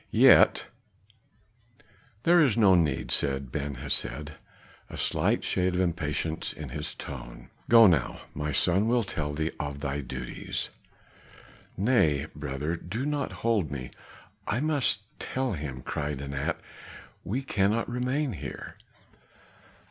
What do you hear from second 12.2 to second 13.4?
brother, do not